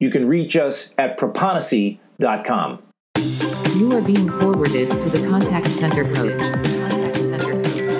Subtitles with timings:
[0.00, 2.82] You can reach us at proponisi.com.
[3.76, 6.40] You are being forwarded to the contact center coach.
[6.40, 7.90] Contact center coach.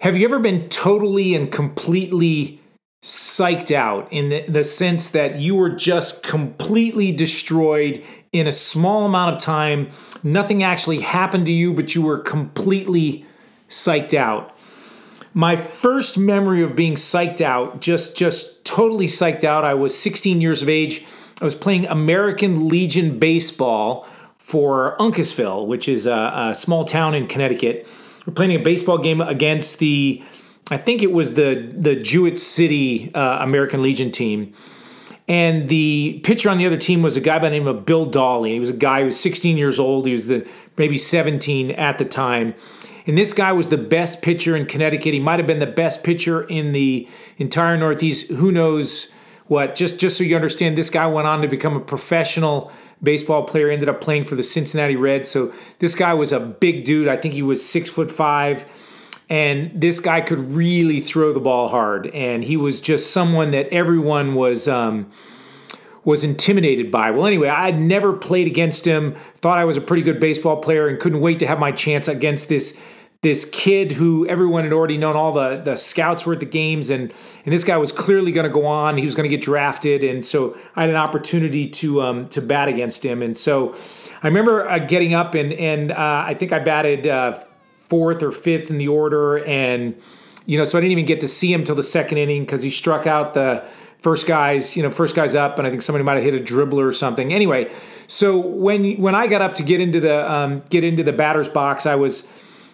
[0.00, 2.60] Have you ever been totally and completely
[3.02, 9.06] psyched out in the, the sense that you were just completely destroyed in a small
[9.06, 9.90] amount of time?
[10.22, 13.24] Nothing actually happened to you, but you were completely
[13.68, 14.54] psyched out.
[15.32, 19.64] My first memory of being psyched out, just just totally psyched out.
[19.64, 21.04] I was 16 years of age.
[21.40, 24.06] I was playing American Legion baseball
[24.38, 27.86] for Uncasville, which is a, a small town in Connecticut.
[28.26, 30.22] We're playing a baseball game against the,
[30.70, 34.54] I think it was the the Jewett City uh, American Legion team,
[35.26, 38.04] and the pitcher on the other team was a guy by the name of Bill
[38.04, 38.52] Dawley.
[38.54, 40.06] He was a guy who was 16 years old.
[40.06, 42.54] He was the maybe 17 at the time.
[43.06, 45.14] And this guy was the best pitcher in Connecticut.
[45.14, 48.30] He might have been the best pitcher in the entire Northeast.
[48.30, 49.10] Who knows
[49.46, 49.74] what?
[49.74, 52.70] Just just so you understand, this guy went on to become a professional
[53.02, 53.70] baseball player.
[53.70, 55.30] Ended up playing for the Cincinnati Reds.
[55.30, 57.08] So this guy was a big dude.
[57.08, 58.66] I think he was six foot five.
[59.30, 62.08] And this guy could really throw the ball hard.
[62.08, 65.10] And he was just someone that everyone was um,
[66.04, 67.10] was intimidated by.
[67.12, 69.14] Well, anyway, I had never played against him.
[69.36, 72.08] Thought I was a pretty good baseball player and couldn't wait to have my chance
[72.08, 72.78] against this
[73.22, 76.88] this kid who everyone had already known all the the scouts were at the games
[76.88, 77.12] and
[77.44, 80.02] and this guy was clearly going to go on he was going to get drafted
[80.02, 83.76] and so I had an opportunity to um to bat against him and so
[84.22, 87.44] I remember uh, getting up and and uh, I think I batted uh,
[87.90, 89.94] fourth or fifth in the order and
[90.46, 92.62] you know so I didn't even get to see him till the second inning because
[92.62, 93.62] he struck out the
[93.98, 96.42] first guys you know first guys up and I think somebody might have hit a
[96.42, 97.70] dribbler or something anyway
[98.06, 101.48] so when when I got up to get into the um, get into the batter's
[101.48, 102.26] box I was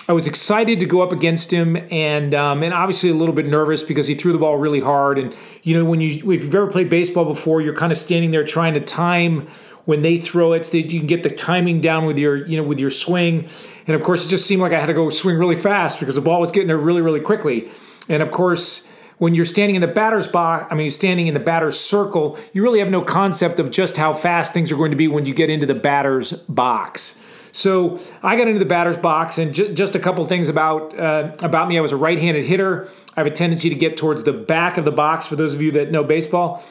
[0.08, 3.46] I was excited to go up against him, and um, and obviously a little bit
[3.46, 5.18] nervous because he threw the ball really hard.
[5.18, 5.34] And
[5.64, 8.44] you know, when you if you've ever played baseball before, you're kind of standing there
[8.44, 9.46] trying to time
[9.86, 12.62] when they throw it so you can get the timing down with your you know
[12.62, 13.48] with your swing.
[13.86, 16.16] And of course, it just seemed like I had to go swing really fast because
[16.16, 17.70] the ball was getting there really really quickly.
[18.08, 18.86] And of course.
[19.18, 22.62] When you're standing in the batter's box, I mean, standing in the batter's circle, you
[22.62, 25.32] really have no concept of just how fast things are going to be when you
[25.32, 27.18] get into the batter's box.
[27.56, 31.34] So I got into the batter's box, and j- just a couple things about uh,
[31.40, 31.78] about me.
[31.78, 32.88] I was a right-handed hitter.
[33.16, 35.26] I have a tendency to get towards the back of the box.
[35.26, 36.62] For those of you that know baseball,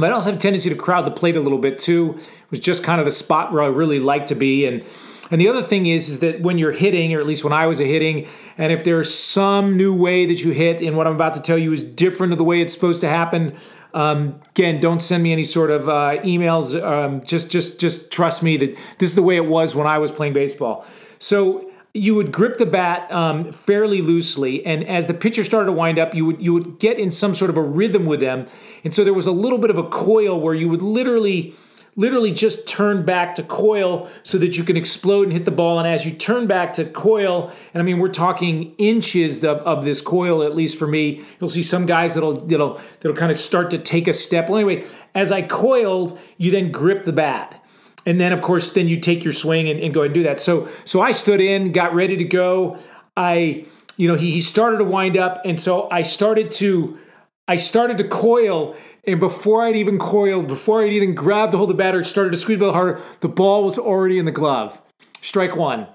[0.00, 2.14] but I also have a tendency to crowd the plate a little bit too.
[2.16, 4.84] It was just kind of the spot where I really like to be, and
[5.30, 7.66] and the other thing is, is that when you're hitting, or at least when I
[7.66, 8.26] was a hitting,
[8.58, 11.56] and if there's some new way that you hit, and what I'm about to tell
[11.58, 13.56] you is different of the way it's supposed to happen,
[13.94, 16.80] um, again, don't send me any sort of uh, emails.
[16.82, 19.98] Um, just, just, just trust me that this is the way it was when I
[19.98, 20.84] was playing baseball.
[21.20, 25.72] So you would grip the bat um, fairly loosely, and as the pitcher started to
[25.72, 28.46] wind up, you would you would get in some sort of a rhythm with them,
[28.84, 31.54] and so there was a little bit of a coil where you would literally
[31.96, 35.78] literally just turn back to coil so that you can explode and hit the ball.
[35.78, 39.84] And as you turn back to coil, and I mean we're talking inches of, of
[39.84, 43.36] this coil, at least for me, you'll see some guys that'll that'll that'll kind of
[43.36, 44.48] start to take a step.
[44.48, 47.59] Well, anyway, as I coiled, you then grip the bat.
[48.06, 50.40] And then of course, then you take your swing and, and go and do that.
[50.40, 52.78] So so I stood in, got ready to go.
[53.16, 53.66] I,
[53.96, 56.98] you know, he, he started to wind up, and so I started to
[57.46, 61.70] I started to coil, and before I'd even coiled, before I'd even grabbed the hold
[61.70, 64.30] of the batter, started to squeeze a little harder, the ball was already in the
[64.30, 64.80] glove.
[65.20, 65.88] Strike one.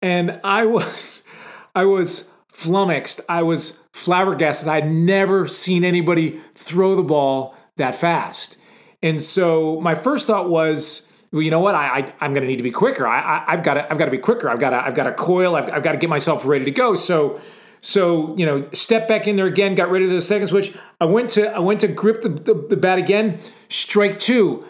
[0.00, 1.22] And I was
[1.74, 3.20] I was flummoxed.
[3.28, 4.68] I was flabbergasted.
[4.68, 8.56] I'd never seen anybody throw the ball that fast.
[9.02, 11.74] And so my first thought was, well, you know what?
[11.74, 13.06] I, I am going to need to be quicker.
[13.06, 14.48] I, I have got to I've got to be quicker.
[14.48, 15.54] I've got to I've got to coil.
[15.54, 16.94] I've, I've got to get myself ready to go.
[16.94, 17.40] So
[17.80, 19.74] so you know, step back in there again.
[19.74, 20.76] Got rid of the second switch.
[21.00, 23.38] I went to I went to grip the, the, the bat again.
[23.68, 24.66] Strike two.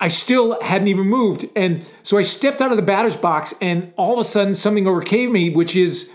[0.00, 3.92] I still hadn't even moved, and so I stepped out of the batter's box, and
[3.96, 6.10] all of a sudden something overcame me, which is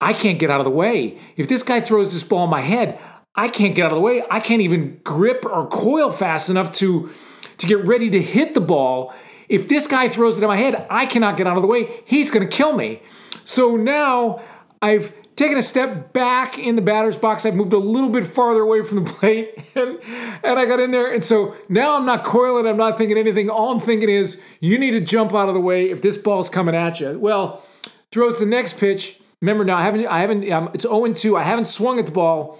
[0.00, 1.18] I can't get out of the way.
[1.36, 2.98] If this guy throws this ball in my head,
[3.34, 4.22] I can't get out of the way.
[4.30, 7.10] I can't even grip or coil fast enough to
[7.58, 9.14] to get ready to hit the ball.
[9.48, 12.02] If this guy throws it in my head, I cannot get out of the way.
[12.04, 13.02] He's going to kill me.
[13.44, 14.42] So now
[14.82, 17.46] I've taken a step back in the batter's box.
[17.46, 19.98] I've moved a little bit farther away from the plate and,
[20.42, 21.12] and I got in there.
[21.12, 23.48] And so now I'm not coiling, I'm not thinking anything.
[23.48, 26.50] All I'm thinking is, you need to jump out of the way if this ball's
[26.50, 27.18] coming at you.
[27.18, 27.62] Well,
[28.10, 29.20] throws the next pitch.
[29.42, 31.36] Remember now, I haven't, I haven't, um, it's 0 2.
[31.36, 32.58] I haven't swung at the ball.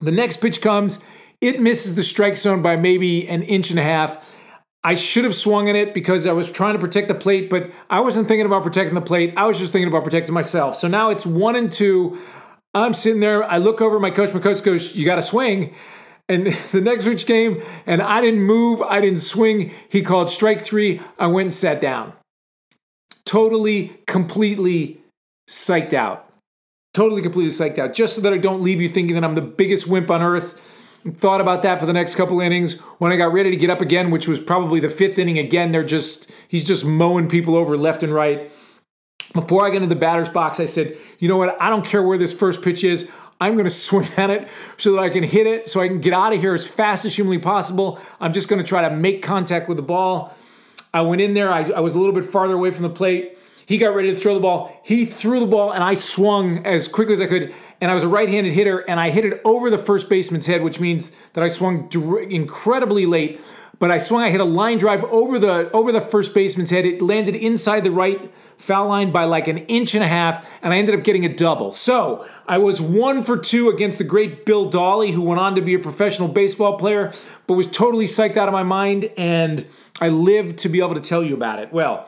[0.00, 0.98] The next pitch comes,
[1.40, 4.24] it misses the strike zone by maybe an inch and a half.
[4.82, 7.70] I should have swung at it because I was trying to protect the plate, but
[7.90, 9.34] I wasn't thinking about protecting the plate.
[9.36, 10.76] I was just thinking about protecting myself.
[10.76, 12.18] So now it's one and two.
[12.72, 13.44] I'm sitting there.
[13.44, 14.32] I look over my coach.
[14.32, 15.74] My coach goes, You got to swing.
[16.28, 18.80] And the next pitch came, and I didn't move.
[18.82, 19.72] I didn't swing.
[19.88, 21.00] He called strike three.
[21.18, 22.14] I went and sat down.
[23.26, 25.00] Totally, completely
[25.48, 26.26] psyched out.
[26.94, 27.92] Totally, completely psyched out.
[27.92, 30.60] Just so that I don't leave you thinking that I'm the biggest wimp on earth
[31.04, 32.78] thought about that for the next couple innings.
[32.98, 35.72] When I got ready to get up again, which was probably the fifth inning again,
[35.72, 38.50] they're just he's just mowing people over left and right.
[39.32, 41.60] Before I get into the batter's box, I said, you know what?
[41.60, 43.10] I don't care where this first pitch is.
[43.40, 46.00] I'm going to swing at it so that I can hit it, so I can
[46.00, 48.00] get out of here as fast as humanly possible.
[48.20, 50.34] I'm just going to try to make contact with the ball.
[50.92, 51.52] I went in there.
[51.52, 53.38] I, I was a little bit farther away from the plate.
[53.66, 54.80] He got ready to throw the ball.
[54.82, 58.02] He threw the ball, and I swung as quickly as I could and I was
[58.02, 61.42] a right-handed hitter, and I hit it over the first baseman's head, which means that
[61.42, 61.88] I swung
[62.30, 63.40] incredibly late.
[63.78, 66.84] But I swung, I hit a line drive over the over the first baseman's head.
[66.84, 70.74] It landed inside the right foul line by like an inch and a half, and
[70.74, 71.72] I ended up getting a double.
[71.72, 75.62] So I was one for two against the great Bill Dawley, who went on to
[75.62, 77.14] be a professional baseball player,
[77.46, 79.66] but was totally psyched out of my mind, and
[79.98, 81.72] I lived to be able to tell you about it.
[81.72, 82.06] Well,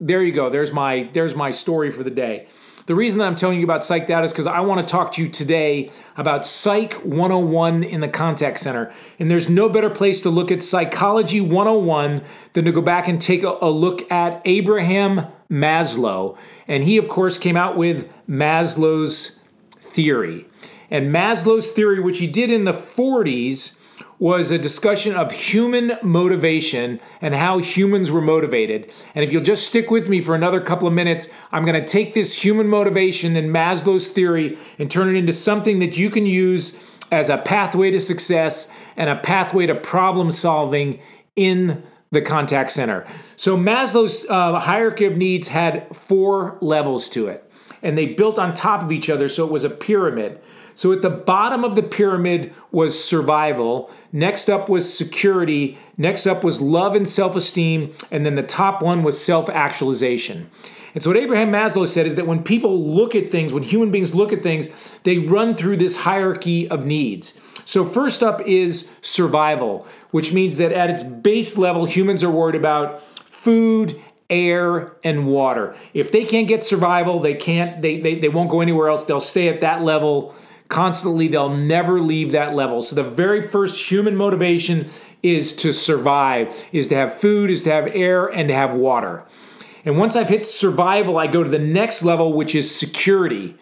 [0.00, 0.48] there you go.
[0.48, 2.46] There's my there's my story for the day.
[2.86, 5.12] The reason that I'm telling you about Psyched Out is because I want to talk
[5.12, 8.92] to you today about Psych 101 in the contact center.
[9.20, 12.24] And there's no better place to look at Psychology 101
[12.54, 16.36] than to go back and take a, a look at Abraham Maslow.
[16.66, 19.38] And he, of course, came out with Maslow's
[19.78, 20.46] theory.
[20.90, 23.78] And Maslow's theory, which he did in the 40s,
[24.20, 28.92] was a discussion of human motivation and how humans were motivated.
[29.14, 31.88] And if you'll just stick with me for another couple of minutes, I'm going to
[31.88, 36.26] take this human motivation and Maslow's theory and turn it into something that you can
[36.26, 41.00] use as a pathway to success and a pathway to problem solving
[41.34, 43.06] in the contact center.
[43.36, 47.50] So Maslow's uh, hierarchy of needs had four levels to it,
[47.82, 50.40] and they built on top of each other, so it was a pyramid.
[50.80, 53.90] So at the bottom of the pyramid was survival.
[54.12, 55.76] Next up was security.
[55.98, 57.92] Next up was love and self esteem.
[58.10, 60.50] And then the top one was self actualization.
[60.94, 63.90] And so, what Abraham Maslow said is that when people look at things, when human
[63.90, 64.70] beings look at things,
[65.02, 67.38] they run through this hierarchy of needs.
[67.66, 72.54] So, first up is survival, which means that at its base level, humans are worried
[72.54, 75.76] about food, air, and water.
[75.92, 79.04] If they can't get survival, they can't, they, they, they won't go anywhere else.
[79.04, 80.34] They'll stay at that level
[80.70, 81.28] constantly.
[81.28, 82.82] They'll never leave that level.
[82.82, 84.88] So the very first human motivation
[85.22, 89.22] is to survive, is to have food, is to have air, and to have water.
[89.84, 93.56] And once I've hit survival, I go to the next level, which is security,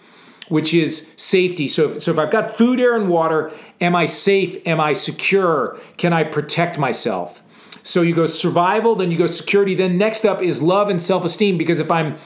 [0.48, 1.66] which is safety.
[1.66, 4.56] So if, so if I've got food, air, and water, am I safe?
[4.66, 5.78] Am I secure?
[5.96, 7.42] Can I protect myself?
[7.82, 9.74] So you go survival, then you go security.
[9.74, 11.56] Then next up is love and self-esteem.
[11.56, 12.16] Because if I'm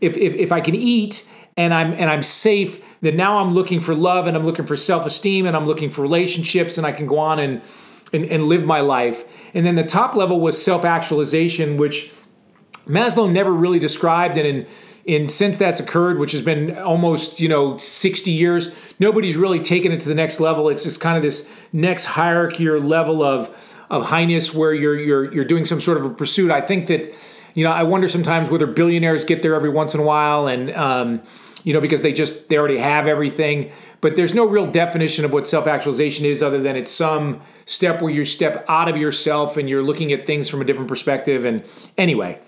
[0.00, 3.80] if, if, if I can eat and I'm and I'm safe, then now I'm looking
[3.80, 7.06] for love and I'm looking for self-esteem and I'm looking for relationships and I can
[7.06, 7.62] go on and
[8.12, 9.24] and, and live my life.
[9.54, 12.14] And then the top level was self-actualization, which
[12.86, 14.66] Maslow never really described, and in
[15.06, 19.92] in since that's occurred, which has been almost you know 60 years, nobody's really taken
[19.92, 20.68] it to the next level.
[20.68, 23.48] It's just kind of this next hierarchy or level of
[23.88, 26.50] of highness where you're you're you're doing some sort of a pursuit.
[26.50, 27.14] I think that
[27.54, 30.70] you know I wonder sometimes whether billionaires get there every once in a while and
[30.72, 31.22] um,
[31.66, 33.72] you know, because they just they already have everything.
[34.00, 38.12] But there's no real definition of what self-actualization is other than it's some step where
[38.12, 41.44] you step out of yourself and you're looking at things from a different perspective.
[41.44, 41.64] And
[41.98, 42.40] anyway,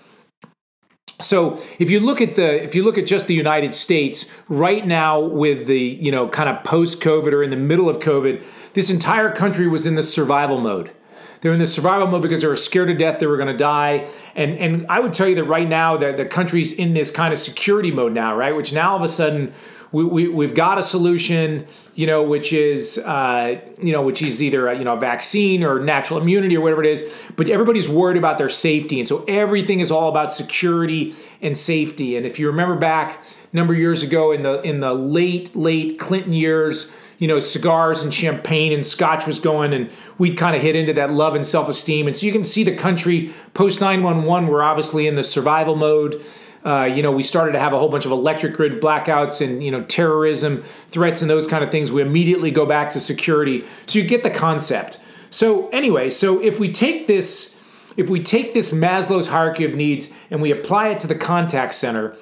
[1.19, 4.87] so if you look at the if you look at just the United States right
[4.87, 8.45] now with the you know kind of post COVID or in the middle of COVID,
[8.71, 10.91] this entire country was in the survival mode.
[11.41, 13.57] They're in the survival mode because they were scared to death they were going to
[13.57, 14.09] die.
[14.35, 17.31] And and I would tell you that right now that the country's in this kind
[17.31, 18.55] of security mode now, right?
[18.55, 19.53] Which now all of a sudden
[19.91, 21.65] we, we we've got a solution,
[21.95, 25.63] you know, which is uh, you know which is either a, you know a vaccine
[25.63, 27.19] or natural immunity or whatever it is.
[27.35, 32.17] But everybody's worried about their safety, and so everything is all about security and safety.
[32.17, 35.55] And if you remember back a number of years ago in the in the late
[35.55, 40.55] late Clinton years you know, cigars and champagne and scotch was going, and we'd kind
[40.55, 42.07] of hit into that love and self esteem.
[42.07, 46.23] And so you can see the country post 911, we're obviously in the survival mode.
[46.65, 49.63] Uh, you know, we started to have a whole bunch of electric grid blackouts and,
[49.63, 51.91] you know, terrorism threats and those kind of things.
[51.91, 53.65] We immediately go back to security.
[53.85, 54.97] So you get the concept.
[55.29, 57.55] So, anyway, so if we take this.
[57.97, 61.73] If we take this Maslow's hierarchy of needs and we apply it to the contact
[61.73, 62.15] center,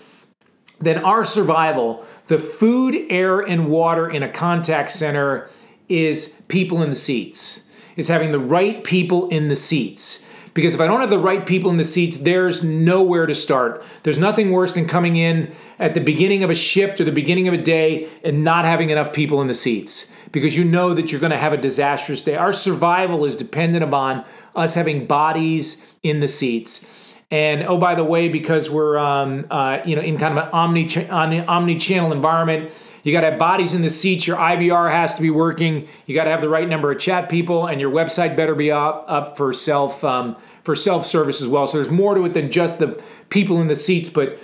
[0.79, 5.49] then our survival, the food, air, and water in a contact center
[5.89, 7.63] is people in the seats,
[7.95, 10.23] is having the right people in the seats.
[10.53, 13.83] Because if I don't have the right people in the seats, there's nowhere to start.
[14.01, 17.47] There's nothing worse than coming in at the beginning of a shift or the beginning
[17.47, 21.11] of a day and not having enough people in the seats because you know that
[21.11, 22.35] you're going to have a disastrous day.
[22.35, 27.06] Our survival is dependent upon us having bodies in the seats.
[27.29, 30.51] And oh, by the way, because we're um, uh, you know in kind of an
[30.53, 32.71] omni omni channel environment,
[33.03, 34.25] you got to have bodies in the seats.
[34.25, 35.89] Your IVR has to be working.
[36.05, 38.71] You got to have the right number of chat people, and your website better be
[38.71, 41.67] up up for self um, for self service as well.
[41.67, 44.39] So there's more to it than just the people in the seats, but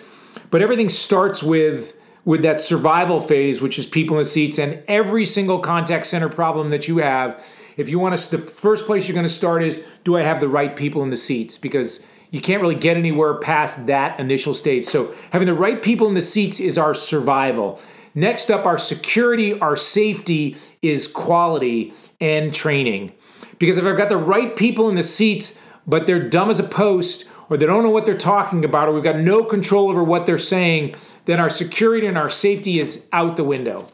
[0.52, 4.84] but everything starts with with that survival phase, which is people in the seats, and
[4.90, 7.46] every single contact center problem that you have.
[7.75, 10.40] If you want to, the first place you're going to start is, do I have
[10.40, 11.58] the right people in the seats?
[11.58, 14.86] Because you can't really get anywhere past that initial stage.
[14.86, 17.80] So having the right people in the seats is our survival.
[18.16, 23.12] Next up, our security, our safety is quality and training.
[23.60, 26.63] Because if I've got the right people in the seats, but they're dumb as a
[26.63, 30.04] post, or they don't know what they're talking about, or we've got no control over
[30.04, 33.88] what they're saying, then our security and our safety is out the window.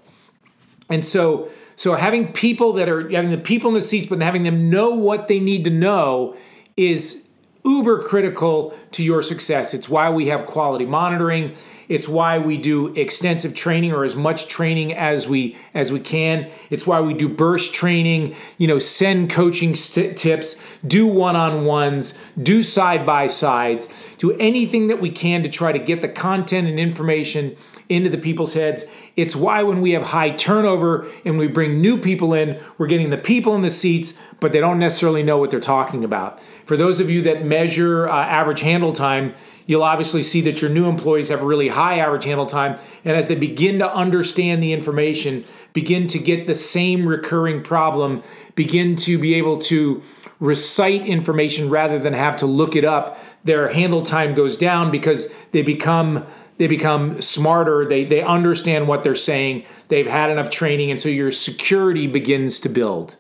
[0.89, 4.43] And so, so having people that are having the people in the seats, but having
[4.43, 6.37] them know what they need to know
[6.77, 7.28] is
[7.69, 9.73] uber critical to your success.
[9.73, 11.55] It's why we have quality monitoring.
[11.87, 16.49] It's why we do extensive training or as much training as we as we can.
[16.69, 22.61] It's why we do burst training, you know, send coaching st- tips, do one-on-ones, do
[22.61, 27.55] side-by-sides, do anything that we can to try to get the content and information
[27.89, 28.85] into the people's heads.
[29.15, 33.09] It's why when we have high turnover and we bring new people in, we're getting
[33.09, 36.39] the people in the seats, but they don't necessarily know what they're talking about.
[36.65, 39.33] For those of you that measure uh, average handle time,
[39.65, 42.79] you'll obviously see that your new employees have really high average handle time.
[43.03, 45.43] And as they begin to understand the information,
[45.73, 48.21] begin to get the same recurring problem,
[48.53, 50.03] begin to be able to
[50.39, 55.27] recite information rather than have to look it up, their handle time goes down because
[55.51, 56.25] they become
[56.59, 57.85] they become smarter.
[57.85, 59.65] They they understand what they're saying.
[59.87, 63.17] They've had enough training and so your security begins to build.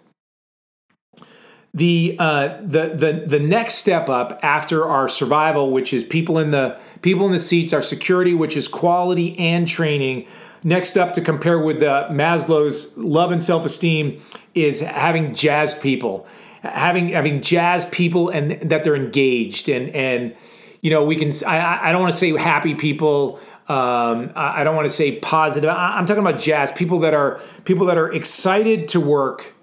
[1.73, 6.51] The uh, the the the next step up after our survival which is people in
[6.51, 10.27] the people in the seats our security which is quality and training.
[10.61, 14.21] Next up to compare with the maslow's love and self-esteem
[14.53, 16.27] is having jazz people.
[16.63, 20.35] Having having jazz people and that they're engaged and and
[20.81, 21.31] you know, we can.
[21.45, 23.39] I, I don't want to say happy people.
[23.67, 25.69] Um, I, I don't want to say positive.
[25.69, 29.55] I, I'm talking about jazz people that are people that are excited to work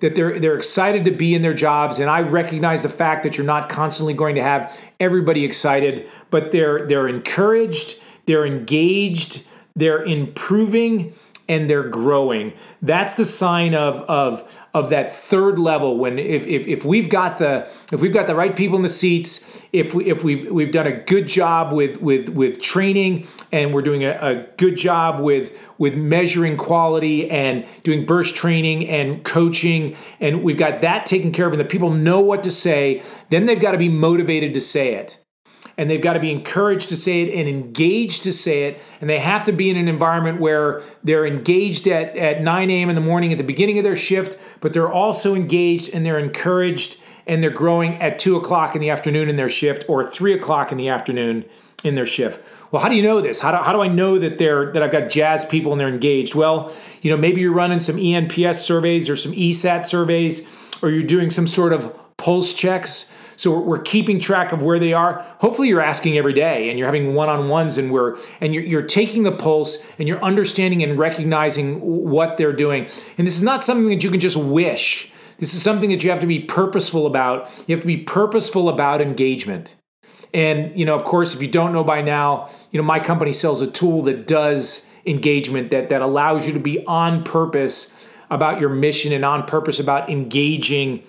[0.00, 3.36] that they're they're excited to be in their jobs and I recognize the fact that
[3.36, 10.02] you're not constantly going to have everybody excited but they're they're encouraged they're engaged they're
[10.02, 11.14] improving
[11.50, 12.52] and they're growing.
[12.80, 15.98] That's the sign of of of that third level.
[15.98, 18.88] When if, if, if we've got the if we've got the right people in the
[18.88, 23.74] seats, if we if we've we've done a good job with with with training and
[23.74, 29.24] we're doing a, a good job with with measuring quality and doing burst training and
[29.24, 33.02] coaching and we've got that taken care of and the people know what to say,
[33.30, 35.19] then they've got to be motivated to say it
[35.80, 38.82] and they've got to be encouraged to say it and engaged to say it.
[39.00, 42.90] And they have to be in an environment where they're engaged at, at 9 a.m.
[42.90, 46.18] in the morning at the beginning of their shift, but they're also engaged and they're
[46.18, 50.34] encouraged and they're growing at 2 o'clock in the afternoon in their shift or 3
[50.34, 51.46] o'clock in the afternoon
[51.82, 52.44] in their shift.
[52.70, 53.40] Well, how do you know this?
[53.40, 55.88] How do, how do I know that they're that I've got jazz people and they're
[55.88, 56.34] engaged?
[56.34, 60.46] Well, you know, maybe you're running some ENPS surveys or some ESAT surveys,
[60.82, 63.10] or you're doing some sort of pulse checks
[63.40, 65.24] so we're, keeping track of where they are.
[65.40, 69.22] Hopefully, you're asking every day, and you're having one-on-ones, and we're and you're, you're taking
[69.22, 72.86] the pulse, and you're understanding and recognizing what they're doing.
[73.16, 75.10] And this is not something that you can just wish.
[75.38, 77.50] This is something that you have to be purposeful about.
[77.66, 79.74] You have to be purposeful about engagement.
[80.34, 83.32] And you know, of course, if you don't know by now, you know my company
[83.32, 88.60] sells a tool that does engagement that that allows you to be on purpose about
[88.60, 91.02] your mission and on purpose about engaging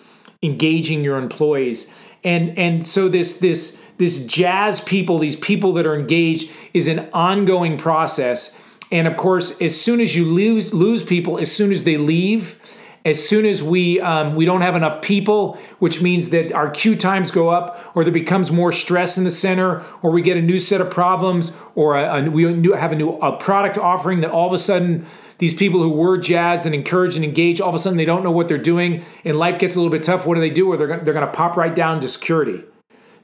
[0.44, 1.88] engaging your employees
[2.24, 7.10] and and so this this this jazz people these people that are engaged is an
[7.14, 8.62] ongoing process.
[8.92, 12.60] And of course, as soon as you lose lose people, as soon as they leave,
[13.06, 16.96] as soon as we um, we don't have enough people, which means that our queue
[16.96, 20.42] times go up, or there becomes more stress in the center, or we get a
[20.42, 24.30] new set of problems, or a, a, we have a new a product offering that
[24.30, 25.06] all of a sudden
[25.42, 28.24] these people who were jazzed and encouraged and engaged, all of a sudden they don't
[28.24, 30.28] know what they're doing, and life gets a little bit tough.
[30.28, 30.72] What do they do?
[30.72, 32.64] Or they're gonna, they're going to pop right down to security.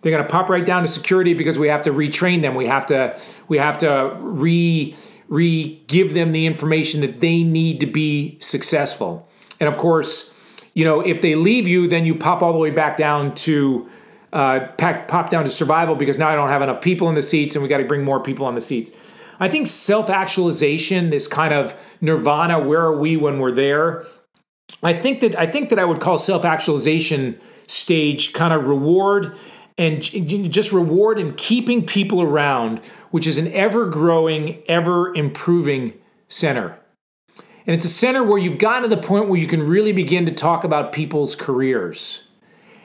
[0.01, 2.55] They're going to pop right down to security because we have to retrain them.
[2.55, 4.95] We have to we have to re
[5.27, 9.29] re give them the information that they need to be successful.
[9.59, 10.33] And of course,
[10.73, 13.87] you know, if they leave you, then you pop all the way back down to
[14.33, 17.21] uh, pack, pop down to survival because now I don't have enough people in the
[17.21, 18.91] seats and we got to bring more people on the seats.
[19.39, 24.05] I think self actualization, this kind of nirvana, where are we when we're there?
[24.83, 29.37] I think that I think that I would call self actualization stage kind of reward
[29.77, 32.79] and just reward and keeping people around,
[33.11, 35.93] which is an ever growing, ever improving
[36.27, 36.79] center.
[37.37, 40.25] And it's a center where you've gotten to the point where you can really begin
[40.25, 42.23] to talk about people's careers.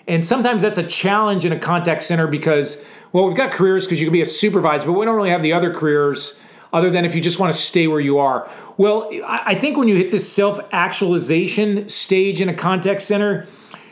[0.09, 4.01] And sometimes that's a challenge in a contact center because, well, we've got careers because
[4.01, 6.41] you can be a supervisor, but we don't really have the other careers
[6.73, 8.51] other than if you just want to stay where you are.
[8.77, 13.47] Well, I think when you hit this self actualization stage in a contact center,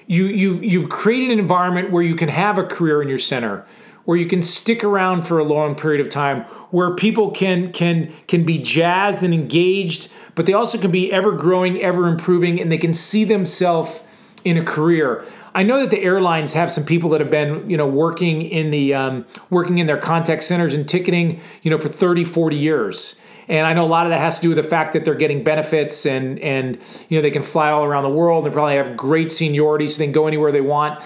[0.06, 3.64] you, you've, you've created an environment where you can have a career in your center
[4.06, 6.40] where you can stick around for a long period of time
[6.70, 11.32] where people can can can be jazzed and engaged but they also can be ever
[11.32, 14.02] growing ever improving and they can see themselves
[14.44, 17.76] in a career i know that the airlines have some people that have been you
[17.76, 21.88] know working in the um, working in their contact centers and ticketing you know for
[21.88, 23.20] 30 40 years
[23.50, 25.16] and I know a lot of that has to do with the fact that they're
[25.16, 26.78] getting benefits and and
[27.08, 28.46] you know they can fly all around the world.
[28.46, 31.02] They probably have great seniority, so they can go anywhere they want.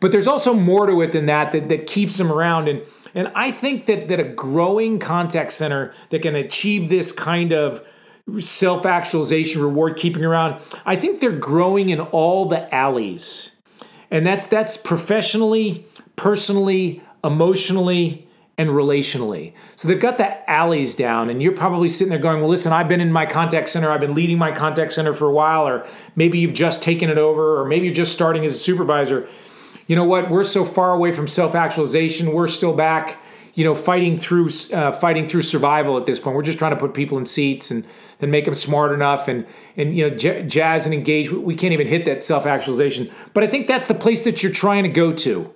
[0.00, 2.66] But there's also more to it than that that, that keeps them around.
[2.66, 2.82] And
[3.14, 7.86] and I think that that a growing contact center that can achieve this kind of
[8.38, 13.52] self-actualization reward keeping around, I think they're growing in all the alleys.
[14.10, 19.52] And that's that's professionally, personally, emotionally, and relationally.
[19.76, 22.88] So they've got the alleys down, and you're probably sitting there going, Well, listen, I've
[22.88, 25.86] been in my contact center, I've been leading my contact center for a while, or
[26.14, 29.26] maybe you've just taken it over, or maybe you're just starting as a supervisor.
[29.86, 30.30] You know what?
[30.30, 33.18] We're so far away from self actualization, we're still back.
[33.54, 36.36] You know, fighting through uh, fighting through survival at this point.
[36.36, 37.86] We're just trying to put people in seats and
[38.18, 41.30] then make them smart enough and and you know j- jazz and engage.
[41.30, 43.10] We can't even hit that self actualization.
[43.32, 45.54] But I think that's the place that you're trying to go to.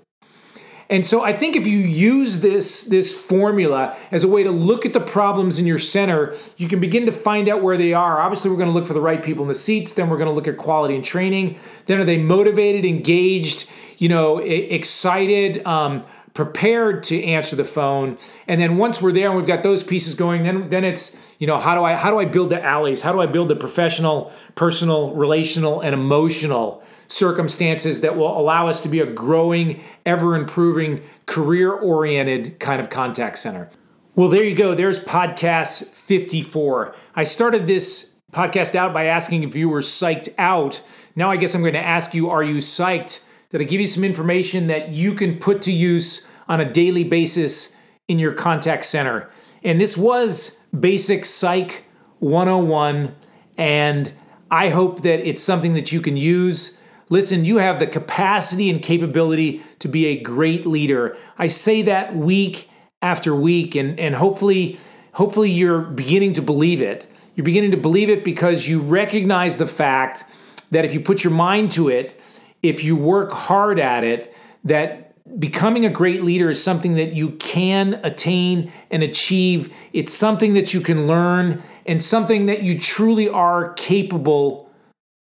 [0.91, 4.87] And so I think if you use this, this formula as a way to look
[4.87, 8.21] at the problems in your center, you can begin to find out where they are.
[8.21, 9.93] Obviously, we're going to look for the right people in the seats.
[9.93, 11.59] Then we're going to look at quality and training.
[11.87, 16.05] Then are they motivated, engaged, you know, excited, um,
[16.39, 18.17] prepared to answer the phone?
[18.47, 21.49] And then once we're there and we've got those pieces going, then then it's you
[21.49, 23.01] know how do I how do I build the alleys?
[23.01, 28.81] How do I build the professional, personal, relational, and emotional circumstances that will allow us
[28.83, 33.69] to be a growing, ever improving, career oriented kind of contact center.
[34.15, 34.77] Well, there you go.
[34.77, 36.95] There's podcast 54.
[37.17, 40.83] I started this podcast out by asking if you were psyched out.
[41.17, 43.23] Now I guess I'm going to ask you are you psyched?
[43.51, 47.05] Did I give you some information that you can put to use on a daily
[47.05, 47.75] basis
[48.09, 49.31] in your contact center?
[49.63, 51.85] And this was Basic Psych
[52.21, 53.15] 101.
[53.57, 54.13] And
[54.51, 56.79] I hope that it's something that you can use
[57.11, 61.17] Listen, you have the capacity and capability to be a great leader.
[61.39, 62.69] I say that week
[63.01, 64.79] after week, and, and hopefully,
[65.15, 67.11] hopefully you're beginning to believe it.
[67.35, 70.25] You're beginning to believe it because you recognize the fact
[70.71, 72.21] that if you put your mind to it,
[72.63, 74.35] if you work hard at it,
[74.65, 75.08] that
[75.39, 79.75] becoming a great leader is something that you can attain and achieve.
[79.93, 84.71] It's something that you can learn and something that you truly are capable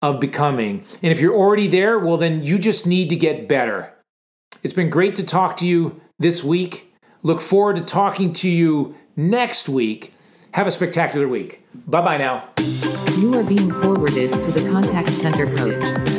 [0.02, 0.84] of becoming.
[1.02, 3.92] And if you're already there, well, then you just need to get better.
[4.62, 6.92] It's been great to talk to you this week.
[7.22, 10.12] Look forward to talking to you next week.
[10.52, 11.64] Have a spectacular week.
[11.86, 12.48] Bye bye now.
[13.16, 16.09] You are being forwarded to the contact center coach.